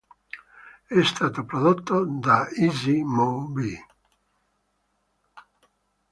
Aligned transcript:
È 0.87 1.01
stato 1.03 1.45
prodotto 1.45 2.03
da 2.03 2.49
Easy 2.57 3.03
Mo 3.03 3.41
Bee. 3.43 3.85